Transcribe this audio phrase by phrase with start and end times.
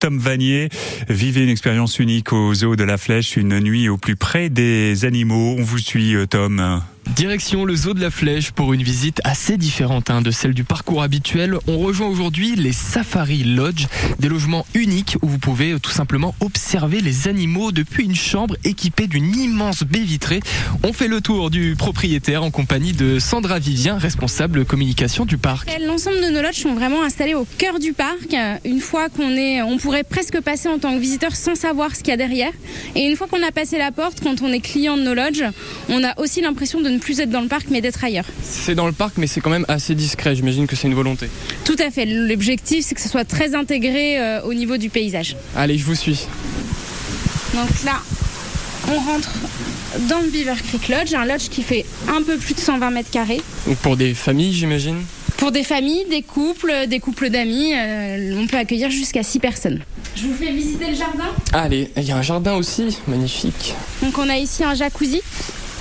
[0.00, 0.70] Tom Vanier.
[1.08, 5.04] Vivez une expérience unique au zoo de la Flèche, une nuit au plus près des
[5.04, 5.56] animaux.
[5.58, 6.82] On vous suit, euh, Tom.
[7.20, 10.64] Direction le zoo de la Flèche pour une visite assez différente hein, de celle du
[10.64, 11.58] parcours habituel.
[11.66, 13.88] On rejoint aujourd'hui les Safari Lodge,
[14.18, 18.56] des logements uniques où vous pouvez euh, tout simplement observer les animaux depuis une chambre
[18.64, 20.40] équipée d'une immense baie vitrée.
[20.82, 25.70] On fait le tour du propriétaire en compagnie de Sandra Vivien, responsable communication du parc.
[25.86, 28.34] L'ensemble de nos lodges sont vraiment installés au cœur du parc.
[28.64, 32.00] Une fois qu'on est, on pourrait presque passer en tant que visiteur sans savoir ce
[32.00, 32.52] qu'il y a derrière.
[32.94, 35.44] Et une fois qu'on a passé la porte, quand on est client de nos lodges,
[35.90, 38.26] on a aussi l'impression de ne plus être dans le parc mais d'être ailleurs.
[38.42, 41.28] C'est dans le parc mais c'est quand même assez discret, j'imagine que c'est une volonté.
[41.64, 45.36] Tout à fait, l'objectif c'est que ce soit très intégré euh, au niveau du paysage.
[45.56, 46.26] Allez, je vous suis.
[47.54, 48.00] Donc là,
[48.88, 49.30] on rentre
[50.08, 53.10] dans le Beaver Creek Lodge, un lodge qui fait un peu plus de 120 mètres
[53.10, 53.40] carrés.
[53.66, 54.98] Donc pour des familles, j'imagine
[55.36, 59.80] Pour des familles, des couples, des couples d'amis, euh, on peut accueillir jusqu'à 6 personnes.
[60.16, 63.74] Je vous fais visiter le jardin Allez, il y a un jardin aussi, magnifique.
[64.02, 65.22] Donc on a ici un jacuzzi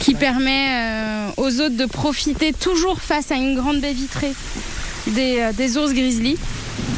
[0.00, 4.32] qui permet euh, aux autres de profiter toujours face à une grande baie vitrée
[5.06, 6.36] des, euh, des ours grizzly.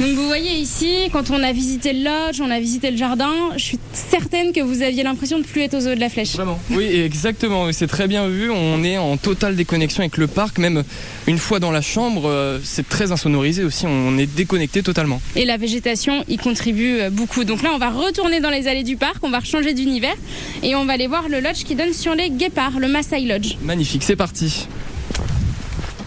[0.00, 3.32] Donc vous voyez ici, quand on a visité le lodge, on a visité le jardin,
[3.56, 6.32] je suis certaine que vous aviez l'impression de plus être aux zoo de la Flèche.
[6.32, 10.58] Vraiment Oui, exactement, c'est très bien vu, on est en totale déconnexion avec le parc,
[10.58, 10.82] même
[11.28, 15.20] une fois dans la chambre, euh, c'est très insonorisé aussi, on est déconnecté totalement.
[15.36, 17.44] Et la végétation y contribue euh, beaucoup.
[17.44, 20.16] Donc là, on va retourner dans les allées du parc, on va changer d'univers
[20.62, 23.56] et on va aller voir le lodge qui donne sur les guépards, le Maasai Lodge.
[23.62, 24.66] Magnifique, c'est parti.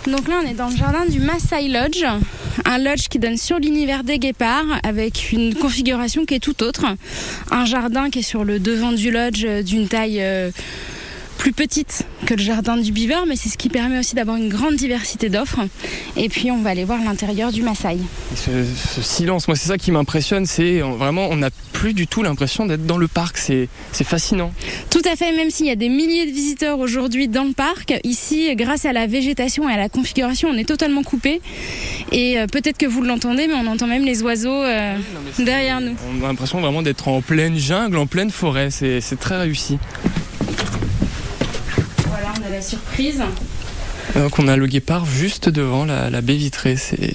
[0.08, 2.04] Donc là, on est dans le jardin du Maasai Lodge,
[2.66, 6.86] un lodge qui donne sur l'univers des guépards avec une configuration qui est tout autre.
[7.52, 10.52] Un jardin qui est sur le devant du lodge euh, d'une taille euh,
[11.38, 14.50] plus petite que le jardin du Beaver, mais c'est ce qui permet aussi d'avoir une
[14.50, 15.60] grande diversité d'offres.
[16.18, 17.98] Et puis on va aller voir l'intérieur du Maasai.
[18.36, 18.52] Ce,
[18.96, 22.66] ce, silence, moi c'est ça qui m'impressionne, c'est vraiment on n'a plus du tout l'impression
[22.66, 23.68] d'être dans le parc, c'est
[24.04, 24.52] fascinant.
[24.90, 27.94] Tout à fait, même s'il y a des milliers de visiteurs aujourd'hui dans le parc,
[28.04, 31.42] ici grâce à la végétation et à la configuration, on est totalement coupé.
[32.12, 35.46] Et euh, peut-être que vous l'entendez, mais on entend même les oiseaux euh, oui, non,
[35.46, 35.96] derrière nous.
[36.20, 39.78] On a l'impression vraiment d'être en pleine jungle, en pleine forêt, c'est très réussi.
[42.46, 43.24] Voilà, on a la surprise.
[44.16, 47.12] Donc on a le guépard juste devant la, la baie vitrée, c'est...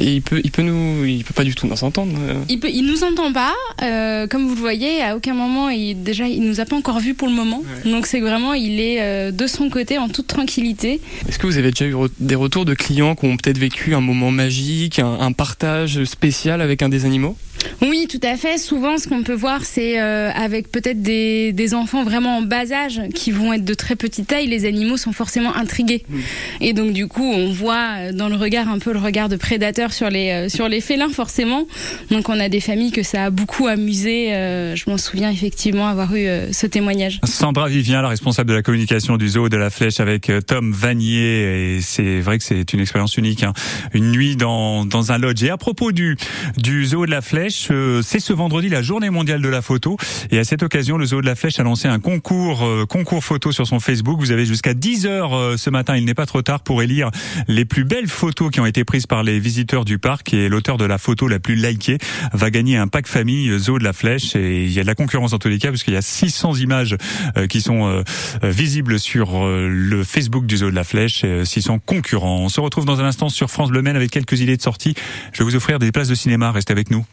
[0.00, 2.12] Et il peut, il peut nous, il peut pas du tout nous entendre.
[2.48, 3.54] Il peut, il nous entend pas.
[3.82, 6.98] Euh, comme vous le voyez, à aucun moment, il, déjà, il nous a pas encore
[6.98, 7.62] vu pour le moment.
[7.84, 7.90] Ouais.
[7.90, 11.00] Donc c'est vraiment, il est euh, de son côté en toute tranquillité.
[11.28, 14.00] Est-ce que vous avez déjà eu des retours de clients qui ont peut-être vécu un
[14.00, 17.36] moment magique, un, un partage spécial avec un des animaux?
[17.82, 18.58] Oui, tout à fait.
[18.58, 22.72] Souvent, ce qu'on peut voir, c'est euh, avec peut-être des, des, enfants vraiment en bas
[22.72, 26.04] âge qui vont être de très petite taille, les animaux sont forcément intrigués.
[26.08, 26.18] Mmh.
[26.60, 29.92] Et donc, du coup, on voit dans le regard un peu le regard de prédateur
[29.92, 31.66] sur les, euh, sur les félins, forcément.
[32.10, 34.34] Donc, on a des familles que ça a beaucoup amusé.
[34.34, 37.20] Euh, je m'en souviens effectivement avoir eu euh, ce témoignage.
[37.24, 40.72] Sandra Vivien, la responsable de la communication du zoo de la Flèche avec euh, Tom
[40.72, 41.76] Vanier.
[41.76, 43.42] Et c'est vrai que c'est une expérience unique.
[43.42, 43.52] Hein.
[43.92, 45.42] Une nuit dans, dans un lodge.
[45.42, 46.16] Et à propos du,
[46.56, 49.96] du zoo de la Flèche, c'est ce vendredi la journée mondiale de la photo.
[50.30, 53.24] Et à cette occasion, le Zoo de la Flèche a lancé un concours, euh, concours
[53.24, 54.18] photo sur son Facebook.
[54.18, 57.10] Vous avez jusqu'à 10 heures euh, ce matin, il n'est pas trop tard pour élire
[57.46, 60.32] les plus belles photos qui ont été prises par les visiteurs du parc.
[60.34, 61.98] Et l'auteur de la photo la plus likée
[62.32, 64.36] va gagner un pack famille euh, Zoo de la Flèche.
[64.36, 66.02] Et il y a de la concurrence en tous les cas, parce qu'il y a
[66.02, 66.96] 600 images
[67.36, 68.02] euh, qui sont euh,
[68.42, 72.40] visibles sur le Facebook du Zoo de la Flèche, 600 concurrents.
[72.40, 74.94] On se retrouve dans un instant sur France Bleu Maine avec quelques idées de sortie.
[75.32, 76.52] Je vais vous offrir des places de cinéma.
[76.52, 77.04] Restez avec nous.